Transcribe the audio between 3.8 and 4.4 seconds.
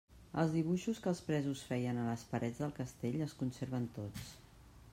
tots.